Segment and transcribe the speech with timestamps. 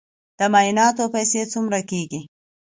[0.39, 2.21] د معایناتو پیسې څومره کیږي؟